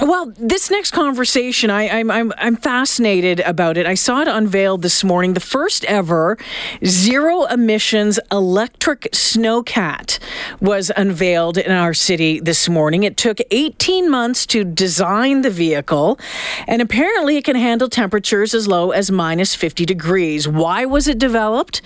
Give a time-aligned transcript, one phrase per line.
[0.00, 3.86] well, this next conversation, I, am I'm, I'm fascinated about it.
[3.86, 6.36] I saw it unveiled this morning, the first ever
[6.84, 10.18] zero emissions electric snowcat
[10.60, 13.04] was unveiled in our city this morning.
[13.04, 16.18] It took 18 months to design the vehicle,
[16.66, 20.48] and apparently it can handle temperatures as low as minus 50 degrees.
[20.48, 21.82] Why was it developed?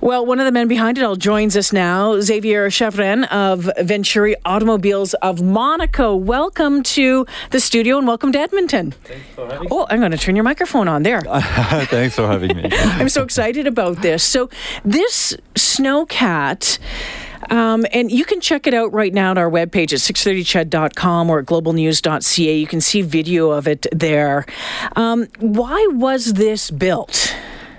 [0.00, 4.34] Well, one of the men behind it all joins us now, Xavier Chevrin of Venturi
[4.46, 6.16] Automobiles of Monaco.
[6.16, 8.92] Welcome to the studio and welcome to Edmonton.
[8.92, 11.20] Thanks for having Oh, I'm going to turn your microphone on there.
[11.86, 12.68] Thanks for having me.
[12.72, 14.22] I'm so excited about this.
[14.22, 14.50] So,
[14.84, 16.78] this snowcat.
[17.50, 21.40] Um, and you can check it out right now at our webpage at 630ched.com or
[21.40, 22.56] at globalnews.ca.
[22.56, 24.46] You can see video of it there.
[24.94, 27.34] Um, why was this built?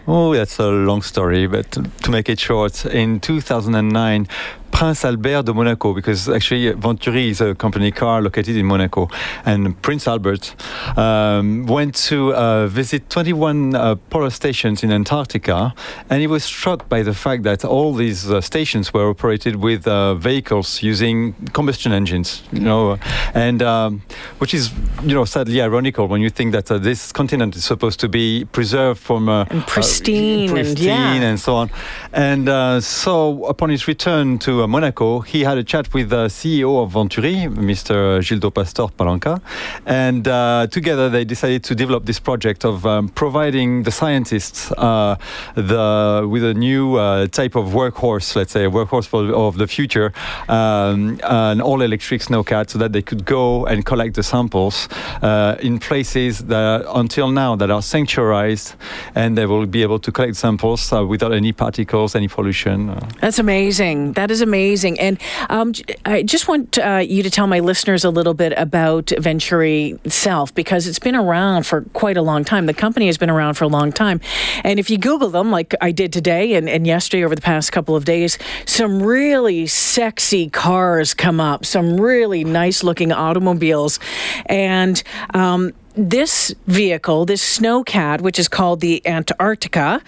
[0.08, 4.28] Oh, that's a long story, but to make it short, in 2009,
[4.72, 9.10] Prince Albert de Monaco, because actually Venturi is a company car located in Monaco.
[9.46, 10.56] And Prince Albert
[10.98, 15.74] um, went to uh, visit 21 uh, polar stations in Antarctica,
[16.10, 19.88] and he was struck by the fact that all these uh, stations were operated with
[19.88, 22.98] uh, vehicles using combustion engines, you know,
[23.34, 24.02] and um,
[24.40, 24.72] which is,
[25.04, 28.46] you know, sadly ironical when you think that uh, this continent is supposed to be
[28.46, 31.30] preserved from uh, and pristine, pristine and, yeah.
[31.30, 31.70] and so on.
[32.14, 36.92] And so upon his return to Monaco, he had a chat with the CEO of
[36.92, 38.20] Venturi, Mr.
[38.20, 39.42] Gildo Pastor Pallanca,
[39.86, 45.16] and uh, together they decided to develop this project of um, providing the scientists uh,
[45.56, 50.14] the with a new uh, type of workhorse, let's say a workhorse of the future,
[50.48, 54.88] um, an all-electric snowcat, so that they could go and collect the samples
[55.22, 58.76] uh, in places that until now that are sanctuarized,
[59.16, 62.96] and they will be able to collect samples uh, without any particles, any pollution.
[63.20, 64.14] That's amazing.
[64.14, 64.51] That is amazing.
[64.52, 65.20] And
[65.50, 65.74] um,
[66.06, 70.54] I just want uh, you to tell my listeners a little bit about Venturi itself
[70.54, 72.66] because it's been around for quite a long time.
[72.66, 74.20] The company has been around for a long time.
[74.64, 77.72] And if you Google them, like I did today and, and yesterday over the past
[77.72, 84.00] couple of days, some really sexy cars come up, some really nice looking automobiles.
[84.48, 85.02] And
[85.34, 90.02] um, this vehicle, this snowcat, which is called the Antarctica,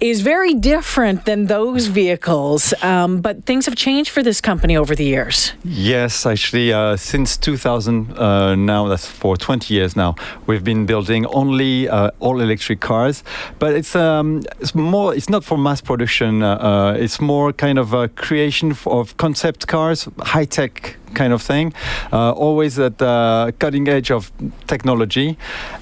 [0.00, 2.74] is very different than those vehicles.
[2.82, 5.52] Um, but things have changed for this company over the years.
[5.64, 10.14] Yes, actually, uh, since 2000, uh, now that's for 20 years now,
[10.46, 13.22] we've been building only uh, all electric cars.
[13.58, 15.14] But it's um, it's more.
[15.14, 16.42] It's not for mass production.
[16.42, 21.42] Uh, uh, it's more kind of a creation of concept cars, high tech kind of
[21.42, 21.72] thing,
[22.12, 24.30] uh, always at the cutting edge of
[24.66, 25.27] technology.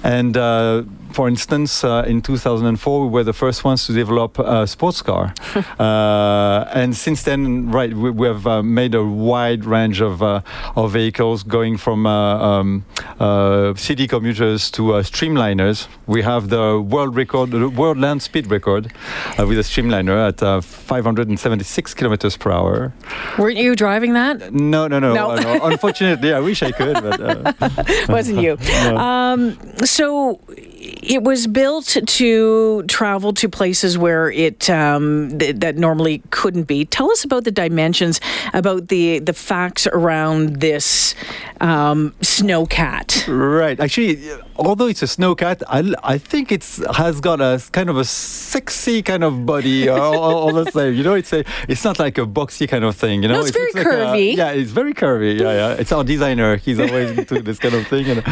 [0.03, 0.83] And uh,
[1.17, 5.33] for instance, uh, in 2004, we were the first ones to develop a sports car.
[5.79, 11.75] and since then, right, we, we have made a wide range of, of vehicles going
[11.75, 12.85] from um,
[13.75, 15.87] city commuters to streamliners.
[16.05, 18.93] We have the world record, the world land speed record
[19.39, 22.93] with a streamliner at 576 kilometers per hour.
[23.39, 24.53] Weren't you driving that?
[24.53, 25.15] No, no, no.
[25.15, 25.35] No.
[25.35, 25.63] no.
[25.63, 27.53] Unfortunately, I wish I could, but uh.
[28.09, 28.55] wasn't you.
[28.83, 28.97] No.
[28.97, 30.39] Um, so
[30.87, 36.85] it was built to travel to places where it um, th- that normally couldn't be.
[36.85, 38.19] Tell us about the dimensions,
[38.53, 41.15] about the the facts around this
[41.61, 43.27] um, snowcat.
[43.27, 43.79] Right.
[43.79, 46.63] Actually, although it's a snowcat, I, I think it
[46.95, 49.89] has got a kind of a sexy kind of body.
[49.89, 52.95] all, all the same, you know, it's a it's not like a boxy kind of
[52.95, 53.23] thing.
[53.23, 54.05] You know, no, it's, very curvy.
[54.05, 55.39] Like a, yeah, it's very curvy.
[55.39, 55.73] Yeah, yeah.
[55.73, 56.57] It's our designer.
[56.57, 58.23] He's always into this kind of thing, and,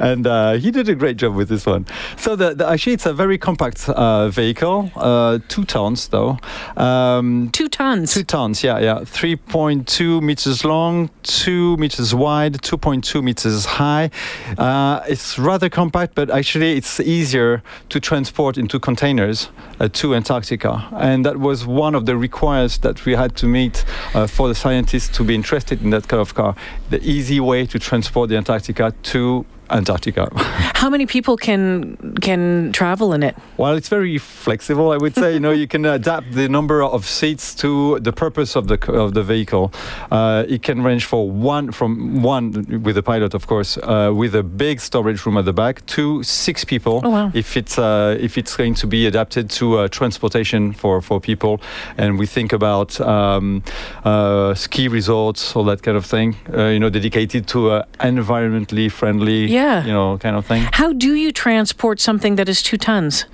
[0.00, 1.86] and uh, he did a great job with this one.
[2.16, 6.38] So the, the actually it's a very compact uh, vehicle, uh, two tons though.
[6.76, 8.14] Um, two tons.
[8.14, 8.62] Two tons.
[8.62, 9.04] Yeah, yeah.
[9.04, 14.10] Three point two meters long, two meters wide, two point two meters high.
[14.58, 19.48] Uh, it's rather compact, but actually it's easier to transport into containers
[19.80, 23.84] uh, to Antarctica, and that was one of the requirements that we had to meet
[24.14, 26.54] uh, for the scientists to be interested in that kind of car.
[26.90, 30.28] The easy way to transport the Antarctica to Antarctica.
[30.82, 33.36] How many people can can travel in it?
[33.56, 34.90] Well, it's very flexible.
[34.90, 38.56] I would say you know you can adapt the number of seats to the purpose
[38.56, 39.72] of the of the vehicle.
[40.10, 44.34] Uh, it can range for one from one with a pilot, of course, uh, with
[44.34, 47.00] a big storage room at the back, to six people.
[47.04, 47.30] Oh, wow.
[47.32, 51.60] If it's uh, if it's going to be adapted to uh, transportation for for people,
[51.96, 53.62] and we think about um,
[54.04, 56.34] uh, ski resorts, all that kind of thing.
[56.52, 57.70] Uh, you know, dedicated to
[58.00, 59.46] an environmentally friendly.
[59.46, 59.86] Yeah.
[59.86, 60.71] You know, kind of thing.
[60.72, 63.26] How do you transport something that is two tons?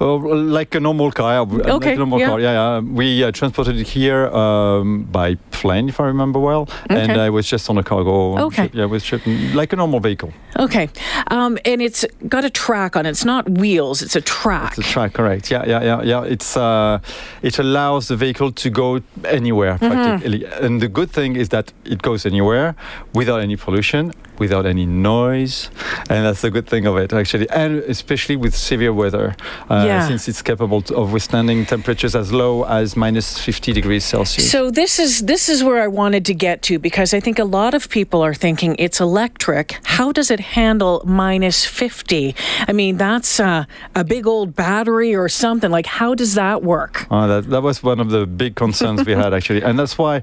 [0.00, 1.38] Uh, like a normal car.
[1.38, 2.28] Okay, Like a normal yeah.
[2.28, 2.40] car.
[2.40, 2.80] Yeah, yeah.
[2.80, 7.20] We uh, transported it here um, by plane, if I remember well, and Okay.
[7.20, 8.36] I was just on a cargo.
[8.46, 8.64] Okay.
[8.64, 8.74] Ship.
[8.74, 9.22] Yeah, with ship,
[9.54, 10.32] like a normal vehicle.
[10.58, 10.88] Okay.
[11.30, 13.10] Um, and it's got a track on it.
[13.10, 14.76] It's not wheels, it's a track.
[14.76, 15.50] It's a track, correct?
[15.52, 16.24] Yeah, yeah, yeah, yeah.
[16.24, 16.98] It's uh,
[17.42, 19.92] it allows the vehicle to go anywhere Mm-hmm.
[19.92, 22.74] practically, and the good thing is that it goes anywhere
[23.14, 25.70] without any pollution, without any noise,
[26.10, 29.34] and that's the good thing of it actually, and especially with severe weather,
[29.70, 30.06] uh, Yeah.
[30.08, 34.50] since it's capable of withstanding temperatures as low as minus 50 degrees Celsius.
[34.50, 37.44] So this is this is where I wanted to get to because I think a
[37.44, 39.78] lot of people are thinking it's electric.
[39.84, 42.34] How does it handle minus fifty?
[42.68, 43.64] I mean, that's uh,
[43.94, 45.70] a big old battery or something.
[45.70, 47.06] Like, how does that work?
[47.10, 50.22] Uh, that, that was one of the big concerns we had actually, and that's why,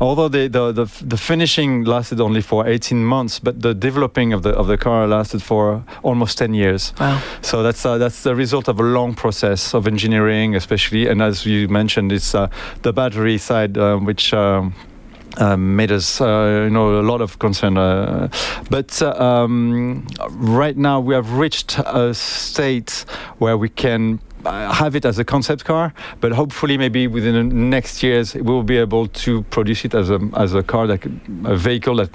[0.00, 4.42] although the, the the the finishing lasted only for 18 months, but the developing of
[4.42, 6.92] the of the car lasted for almost 10 years.
[6.98, 7.22] Wow.
[7.40, 11.46] So that's uh, that's the result of a long process of engineering, especially, and as
[11.46, 12.48] you mentioned, it's uh,
[12.82, 14.32] the battery side uh, which.
[14.34, 14.74] Um,
[15.38, 17.78] uh, made us, uh, you know, a lot of concern.
[17.78, 18.28] Uh,
[18.68, 23.06] but uh, um, right now we have reached a state
[23.38, 28.02] where we can have it as a concept car, but hopefully maybe within the next
[28.02, 31.04] years we will be able to produce it as a as a car that
[31.44, 32.10] a vehicle that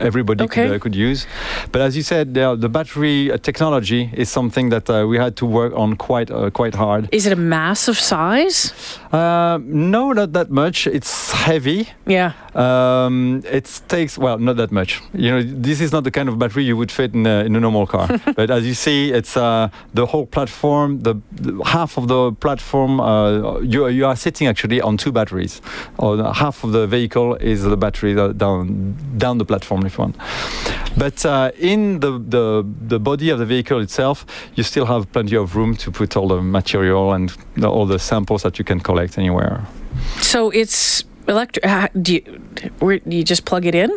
[0.00, 0.66] everybody Okay.
[0.66, 1.26] could, uh, could use.
[1.72, 5.36] But as you said, the, the battery uh, technology is something that uh, we had
[5.36, 7.08] to work on quite uh, quite hard.
[7.12, 8.72] Is it a massive size?
[9.12, 10.86] Uh, no, not that much.
[10.86, 11.88] It's heavy.
[12.06, 12.32] Yeah.
[12.54, 15.00] Um, it takes well, not that much.
[15.14, 17.56] You know, this is not the kind of battery you would fit in a, in
[17.56, 18.08] a normal car.
[18.36, 21.00] but as you see, it's uh, the whole platform.
[21.00, 25.60] The, the half of the platform uh, you you are sitting actually on two batteries,
[25.98, 30.16] or half of the vehicle is the battery down down the platform if want.
[30.96, 35.36] But uh, in the, the the body of the vehicle itself, you still have plenty
[35.36, 37.32] of room to put all the material and
[37.64, 39.64] all the samples that you can collect anywhere.
[40.20, 41.66] So it's electric.
[41.66, 43.90] Uh, do you, do you just plug it in?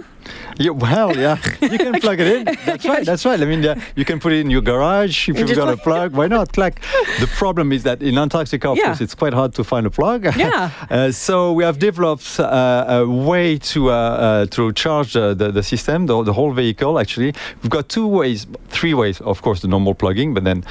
[0.57, 2.55] Yeah, well, yeah, you can plug it in.
[2.65, 3.05] That's right.
[3.05, 3.39] That's right.
[3.41, 5.77] I mean, yeah, you can put it in your garage if you've just got a
[5.77, 6.13] plug.
[6.15, 6.53] Why not?
[6.53, 6.81] Clack.
[7.19, 8.85] The problem is that in Antarctica, of Yeah.
[8.85, 10.25] course, it's quite hard to find a plug.
[10.37, 10.69] Yeah.
[10.89, 15.63] uh, so we have developed uh, a way to uh, uh, to charge the the
[15.63, 16.99] system, the, the whole vehicle.
[16.99, 19.19] Actually, we've got two ways, three ways.
[19.21, 20.63] Of course, the normal plugging, but then.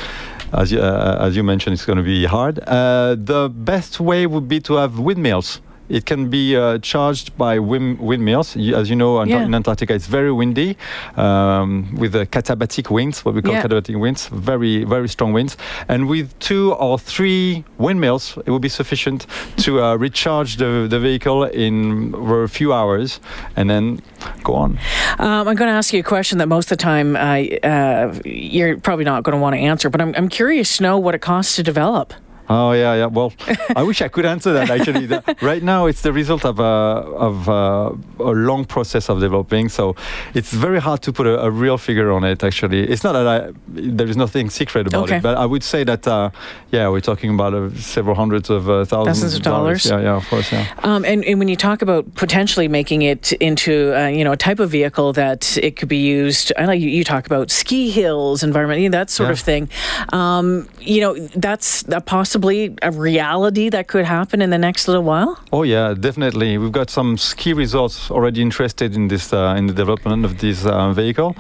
[0.52, 2.60] As you, uh, as you mentioned, it's going to be hard.
[2.60, 5.60] Uh, the best way would be to have windmills.
[5.88, 8.56] It can be uh, charged by wind, windmills.
[8.56, 9.44] As you know, Yeah.
[9.44, 10.76] in Antarctica, it's very windy
[11.16, 13.62] um, with the katabatic winds, what we call Yeah.
[13.62, 15.56] katabatic winds, very, very strong winds.
[15.88, 19.26] And with two or three windmills, it will be sufficient
[19.58, 23.20] to uh, recharge the, the vehicle in over a few hours
[23.56, 24.00] and then
[24.42, 24.78] go on.
[25.18, 27.20] Um, I'm going to ask you a question that most of the time uh,
[27.66, 30.98] uh, you're probably not going to want to answer, but I'm, I'm curious to know
[30.98, 32.14] what it costs to develop.
[32.48, 33.06] Oh yeah, yeah.
[33.06, 33.32] Well,
[33.74, 34.68] I wish I could answer that.
[34.70, 35.06] Actually,
[35.40, 39.68] right now it's the result of a of uh, a long process of developing.
[39.70, 39.96] So
[40.34, 42.44] it's very hard to put a, a real figure on it.
[42.44, 45.16] Actually, it's not that I there is nothing secret about Okay.
[45.16, 46.30] it, but I would say that uh,
[46.70, 49.86] yeah, we're talking about uh, several hundreds of uh, thousands, Thousands of dollars.
[49.86, 50.66] Yeah, yeah, of course, yeah.
[50.82, 54.36] Um, and, and when you talk about potentially making it into uh, you know a
[54.36, 57.90] type of vehicle that it could be used, I like you, you talk about ski
[57.90, 59.32] hills, environment, you know, that sort Yeah.
[59.32, 59.68] of thing.
[60.12, 62.00] Um, you know, that's uh,
[62.34, 65.38] possibly a reality that could happen in the next little while.
[65.52, 66.58] Oh yeah, definitely.
[66.58, 70.66] We've got some ski resorts already interested in this uh, in the development of this
[70.66, 71.36] uh, vehicle.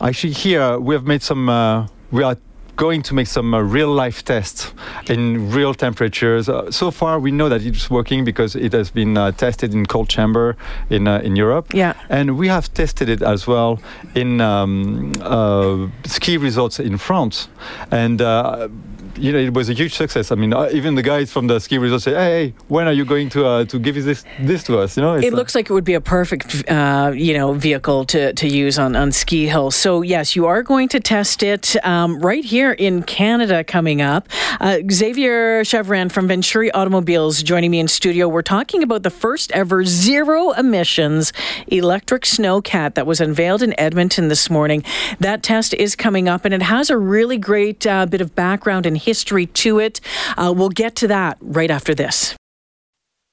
[0.00, 1.50] Actually, here we have made some.
[1.50, 2.36] Uh, we are
[2.76, 4.72] going to make some uh, real life tests
[5.08, 6.48] in real temperatures.
[6.48, 9.84] Uh, so far, we know that it's working because it has been uh, tested in
[9.86, 10.56] cold chamber
[10.88, 11.74] in uh, in Europe.
[11.74, 11.92] Yeah.
[12.08, 13.78] And we have tested it as well
[14.14, 17.48] in um, uh, ski resorts in France,
[17.90, 18.22] and.
[19.16, 20.32] You know, it was a huge success.
[20.32, 23.04] I mean, uh, even the guys from the ski resort say, "Hey, when are you
[23.04, 25.72] going to uh, to give this this to us?" You know, It looks like it
[25.72, 29.76] would be a perfect, uh, you know, vehicle to, to use on, on ski hills.
[29.76, 34.28] So yes, you are going to test it um, right here in Canada coming up.
[34.60, 38.28] Uh, Xavier Chevrin from Venturi Automobiles joining me in studio.
[38.28, 41.32] We're talking about the first ever zero emissions
[41.68, 44.82] electric snowcat that was unveiled in Edmonton this morning.
[45.20, 48.86] That test is coming up, and it has a really great uh, bit of background
[48.86, 50.00] and history to it.
[50.36, 52.34] Uh, we'll get to that right after this.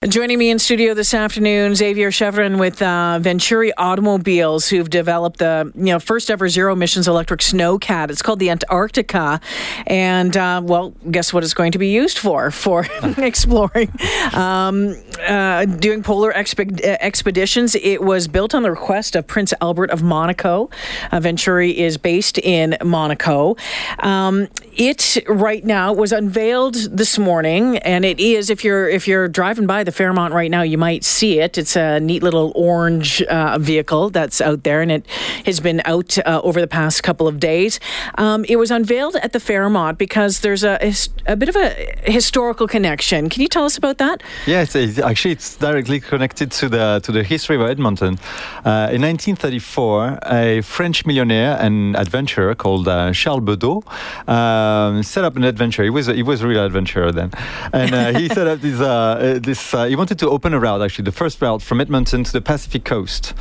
[0.10, 5.72] Joining me in studio this afternoon, Xavier Chevrin with uh, Venturi Automobiles, who've developed the
[5.76, 8.10] you know first ever zero emissions electric snowcat.
[8.10, 9.40] It's called the Antarctica,
[9.86, 12.50] and uh, well, guess what it's going to be used for?
[12.50, 13.92] For exploring,
[14.34, 17.76] um, uh, doing polar expe- expeditions.
[17.76, 20.72] It was built on the request of Prince Albert of Monaco.
[21.12, 23.56] Uh, Venturi is based in Monaco.
[24.00, 29.28] Um, it right now was unveiled this morning, and it is if you're if you're
[29.28, 31.58] driving by the Fairmont right now, you might see it.
[31.58, 35.06] It's a neat little orange uh, vehicle that's out there, and it
[35.46, 37.80] has been out uh, over the past couple of days.
[38.18, 40.94] Um, it was unveiled at the Fairmont because there's a,
[41.26, 41.70] a bit of a
[42.06, 43.30] historical connection.
[43.30, 44.22] Can you tell us about that?
[44.46, 48.20] Yes, it's, actually, it's directly connected to the to the history of Edmonton.
[48.66, 53.84] Uh, in 1934, a French millionaire and adventurer called uh, Charles Bedaux
[54.28, 55.84] um, set up an adventure.
[55.84, 57.32] He was a, he was a real adventurer then,
[57.74, 60.82] and uh, he set up this uh, this uh, he wanted to open a route,
[60.82, 63.34] actually, the first route from Edmonton to the Pacific coast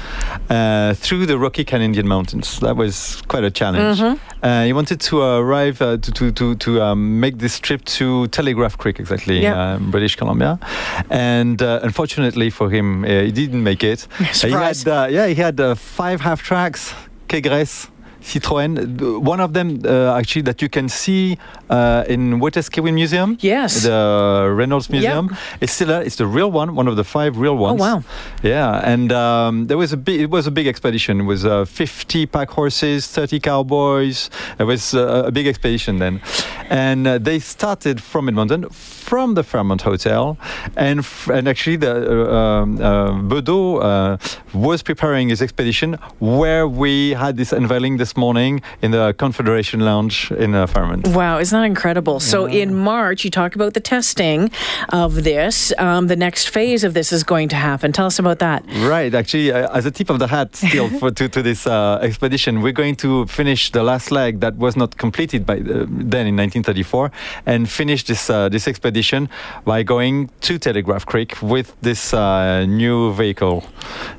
[0.49, 2.61] uh, through the Rocky Canadian Mountains.
[2.61, 3.99] That was quite a challenge.
[3.99, 4.45] Mm-hmm.
[4.45, 8.27] Uh, he wanted to arrive uh, to to to, to um, make this trip to
[8.29, 9.57] Telegraph Creek, exactly, yep.
[9.57, 10.59] Um, British Columbia.
[11.11, 14.07] And uh, unfortunately for him, he didn't make it.
[14.33, 14.85] Surprise.
[14.91, 16.95] He had, yeah, he had five half tracks,
[17.29, 17.89] Kégresse
[18.23, 19.21] Citroën.
[19.21, 23.37] One of them, uh, actually, that you can see uh, in Wetaskiwin Museum.
[23.41, 23.83] Yes.
[23.83, 25.29] The Reynolds Museum.
[25.31, 25.39] Yep.
[25.63, 27.81] It's still a, it's the real one, one of the five real ones.
[27.81, 28.05] Oh wow.
[28.43, 31.21] Yeah, and um, there was a big, it was a big expedition.
[31.21, 34.31] It was uh, 50 pack horses, 30 cowboys.
[34.59, 36.21] It was uh, a big expedition then,
[36.69, 40.37] and uh, they started from Edmonton, from the Fairmont Hotel,
[40.77, 44.19] and and actually the uh, um, Bedaux
[44.53, 50.31] was preparing his expedition where we had this unveiling this morning in the Confederation Lounge
[50.33, 51.09] in uh, Fairmont.
[51.09, 52.15] Wow, isn't that incredible?
[52.15, 52.19] Yeah.
[52.19, 54.51] So in March, you talk about the testing
[54.91, 55.73] of this.
[55.79, 57.93] Um, the next phase of this is going to happen.
[57.93, 58.65] Tell us about that.
[58.79, 59.15] Right.
[59.15, 62.63] Actually, uh, as a tip of the hat still for, to, to this uh, expedition,
[62.63, 66.37] we're going to finish the last leg that was not completed by the, then in
[66.37, 67.11] 1934
[67.47, 69.29] and finish this, uh, this expedition
[69.65, 73.65] by going to Telegraph Creek with this uh, new vehicle,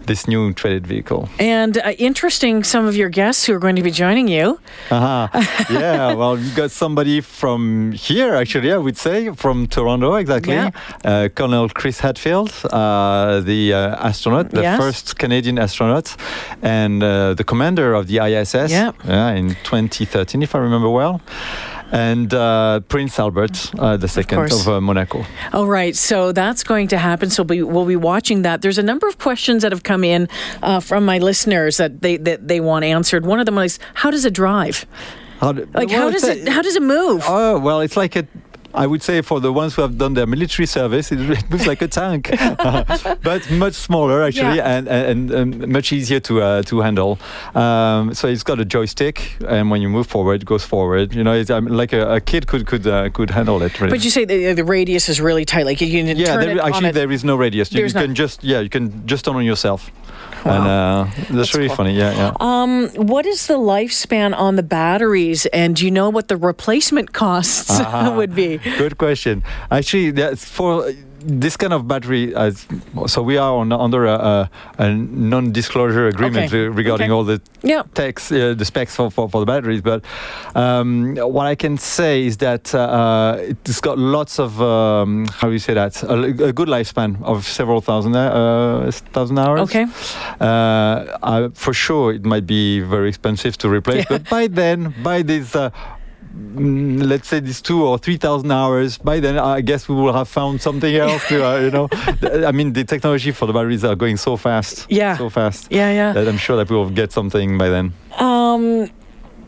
[0.05, 1.29] this new traded vehicle.
[1.39, 4.59] And uh, interesting, some of your guests who are going to be joining you.
[4.89, 5.27] Uh-huh.
[5.69, 10.53] yeah, well, you got somebody from here, actually, I would say, from Toronto, exactly.
[10.53, 10.71] Yeah.
[11.03, 14.79] Uh, Colonel Chris Hadfield, uh, the uh, astronaut, the yes.
[14.79, 16.15] first Canadian astronaut,
[16.61, 18.91] and uh, the commander of the ISS yeah.
[19.33, 21.21] in 2013, if I remember well
[21.91, 25.25] and uh, Prince Albert uh, the second of, of uh, Monaco.
[25.53, 27.29] All right, so that's going to happen.
[27.29, 28.61] So we, will be watching that.
[28.61, 30.27] There's a number of questions that have come in
[30.63, 33.25] uh, from my listeners that they that they want answered.
[33.25, 34.85] One of them is, "How does it drive?"
[35.39, 37.23] How do, like well, how does it how does it move?
[37.27, 38.27] Oh well, it's like a
[38.73, 41.81] I would say for the ones who have done their military service, it, moves like
[41.81, 42.29] a tank,
[43.23, 44.77] but much smaller actually, yeah.
[44.77, 47.19] and, and, and, much easier to uh, to handle.
[47.55, 51.13] Um, so it's got a joystick, and when you move forward, it goes forward.
[51.13, 53.79] You know, it's um, like a, a, kid could could uh, could handle it.
[53.79, 53.91] Really.
[53.91, 55.65] But you say the, the, radius is really tight.
[55.65, 57.71] Like you can yeah, turn there, it actually there is no radius.
[57.71, 59.91] You, you can just yeah, you can just turn on yourself.
[60.45, 60.55] Wow.
[60.55, 61.77] And uh, that's, that's, really cool.
[61.77, 61.93] funny.
[61.93, 62.33] Yeah, yeah.
[62.39, 67.13] Um, what is the lifespan on the batteries, and do you know what the replacement
[67.13, 68.13] costs uh-huh.
[68.17, 68.59] would be?
[68.77, 69.43] Good question.
[69.69, 70.91] Actually, that's for
[71.23, 72.67] this kind of battery, as
[73.07, 74.49] so we are on, under a, a,
[74.79, 76.67] a, non-disclosure agreement okay.
[76.67, 77.13] regarding okay.
[77.13, 77.83] all the yeah.
[77.93, 79.81] text, uh, the specs for, for, for, the batteries.
[79.81, 80.03] But
[80.55, 85.53] um, what I can say is that uh, it's got lots of um, how do
[85.53, 89.61] you say that a, a, good lifespan of several thousand uh, thousand hours.
[89.61, 89.85] Okay.
[90.39, 94.17] Uh, for sure, it might be very expensive to replace, yeah.
[94.17, 95.69] but by then, by this uh,
[96.31, 100.13] Mm, let's say these two or three thousand hours by then i guess we will
[100.13, 101.89] have found something else to, uh, you know.
[102.47, 104.85] I mean the technology for the batteries are going so fast.
[104.89, 105.17] Yeah.
[105.17, 105.67] So fast.
[105.69, 106.13] Yeah yeah.
[106.13, 107.93] That i'm sure that we will get something by then.
[108.17, 108.89] Um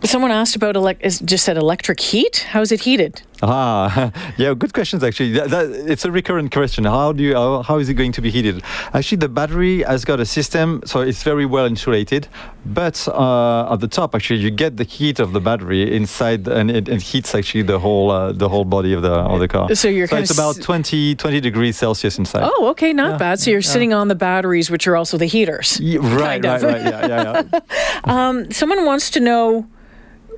[0.03, 2.45] someone asked about elect just said electric heat?
[2.49, 5.33] How is it heated Ah, yeah, good questions actually.
[5.33, 6.85] That, that, it's a recurrent question.
[6.85, 8.63] How do you how, how is it going to be heated?
[8.93, 12.29] Actually, the battery has got a system, so it's very well insulated.
[12.65, 16.71] But uh, at the top, actually, you get the heat of the battery inside, and
[16.71, 19.75] it, it heats actually the whole uh, the whole body of the of the car.
[19.75, 22.49] So you're so it's about 20, 20 degrees Celsius inside.
[22.49, 23.17] Oh, okay, not yeah.
[23.17, 23.39] bad.
[23.41, 23.67] So you're yeah.
[23.67, 25.79] sitting on the batteries, which are also the heaters.
[25.81, 27.59] Yeah, right, right, right, yeah, yeah, yeah.
[28.05, 29.67] um, someone wants to know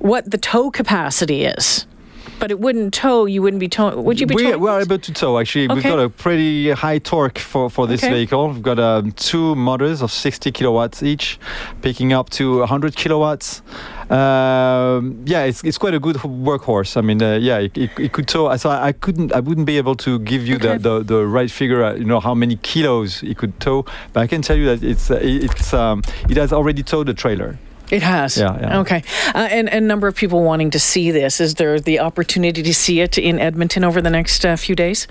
[0.00, 1.86] what the tow capacity is.
[2.38, 3.26] But it wouldn't tow.
[3.26, 4.02] You wouldn't be towing.
[4.04, 4.34] Would you be?
[4.34, 5.38] We, we are able to tow.
[5.38, 5.74] Actually, okay.
[5.74, 8.12] we've got a pretty high torque for for this okay.
[8.12, 8.48] vehicle.
[8.48, 11.38] We've got um, two motors of 60 kilowatts each,
[11.82, 13.62] picking up to 100 kilowatts,
[14.10, 16.96] Um, yeah, it's, it's quite a good workhorse.
[16.96, 18.56] I mean, uh, yeah, it, it, it, could tow.
[18.56, 20.78] So I, I, couldn't, I wouldn't be able to give you okay.
[20.78, 21.82] the, the, the, right figure.
[21.82, 24.86] Uh, you know how many kilos it could tow, but I can tell you that
[24.86, 27.58] it's uh, it's um, it has already towed the trailer.
[27.90, 28.36] It has.
[28.36, 28.58] Yeah.
[28.60, 28.80] yeah.
[28.80, 29.02] Okay.
[29.34, 31.40] Uh, and a number of people wanting to see this.
[31.40, 35.06] Is there the opportunity to see it in Edmonton over the next uh, few days?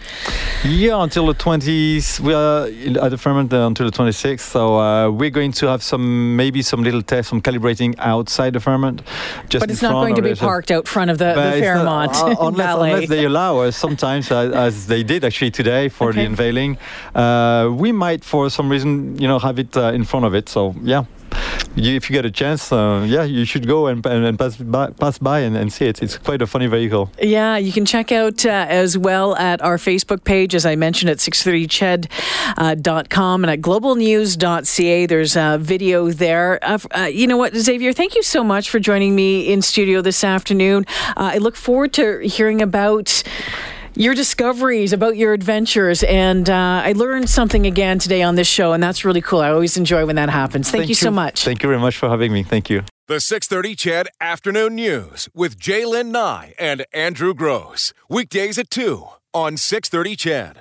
[0.65, 2.19] Yeah, until the 20th.
[2.19, 2.65] We are
[3.03, 4.41] at the Fairmont uh, until the 26th.
[4.41, 8.59] So uh, we're going to have some, maybe some little tests, some calibrating outside the
[8.59, 9.01] Fairmont.
[9.47, 12.15] Just but it's not going to be parked out front of the, the Fairmont not,
[12.15, 16.21] uh, unless, unless, they allow us, sometimes, uh, as they did actually today for okay.
[16.21, 16.77] the unveiling.
[17.79, 20.49] we might, for some reason, you know, have it in front of it.
[20.49, 21.05] So, yeah
[21.75, 24.57] you, if you get a chance, uh, yeah, you should go and, and, and pass
[24.57, 26.01] by, pass by and, and, see it.
[26.01, 27.09] It's quite a funny vehicle.
[27.21, 31.09] Yeah, you can check out uh, as well at our Facebook page, as I mentioned,
[31.09, 35.05] at 630ched.com uh, and at globalnews.ca.
[35.05, 36.59] There's a video there.
[36.63, 40.23] Uh, you know what, Xavier, thank you so much for joining me in studio this
[40.23, 40.85] afternoon.
[41.09, 43.23] Uh, I look forward to hearing about
[43.95, 46.03] your discoveries, about your adventures.
[46.03, 49.41] And uh, I learned something again today on this show, and that's really cool.
[49.41, 50.69] I always enjoy when that happens.
[50.69, 51.43] Thank, Thank you, you so much.
[51.43, 52.43] Thank you very much for having me.
[52.43, 52.83] Thank you.
[53.07, 57.93] The 630 CHED Afternoon News with Jaylen Nye and Andrew Gross.
[58.09, 60.53] Weekdays at 2 on 630 CHED.